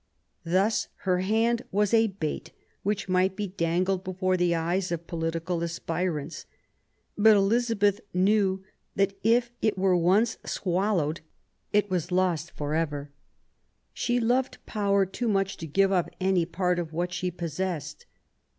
Thus 0.47 0.87
her 1.05 1.19
hand 1.19 1.61
was 1.71 1.93
a 1.93 2.07
bait 2.07 2.49
which 2.81 3.07
might 3.07 3.35
be 3.35 3.45
dangled 3.49 4.03
before 4.03 4.35
the 4.35 4.55
eyes 4.55 4.91
of 4.91 5.05
political 5.05 5.61
aspirants; 5.63 6.47
but 7.15 7.37
Elizabeth 7.37 8.01
knew 8.11 8.63
that, 8.95 9.13
if 9.23 9.51
it 9.61 9.77
were 9.77 9.95
once 9.95 10.39
swallowed, 10.43 11.21
it 11.71 11.91
was 11.91 12.11
lost 12.11 12.49
for 12.49 12.73
ever. 12.73 13.11
She 13.93 14.19
loved 14.19 14.57
power 14.65 15.05
too 15.05 15.27
much 15.27 15.55
to 15.57 15.67
give 15.67 15.91
up 15.91 16.09
any 16.19 16.47
part 16.47 16.79
of 16.79 16.93
what 16.93 17.13
she 17.13 17.29
possessed. 17.29 18.07